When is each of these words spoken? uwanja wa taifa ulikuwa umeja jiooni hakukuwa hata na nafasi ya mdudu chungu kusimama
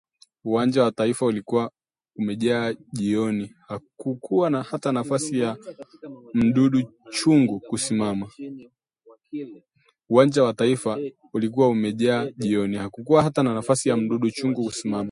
uwanja 0.43 0.83
wa 0.83 0.91
taifa 0.91 1.25
ulikuwa 1.25 1.71
umeja 2.15 2.75
jiooni 2.93 3.53
hakukuwa 3.67 4.63
hata 4.63 4.89
na 4.91 4.99
nafasi 5.03 5.39
ya 5.39 5.57
mdudu 6.33 6.81
chungu 7.09 7.59
kusimama 7.59 8.31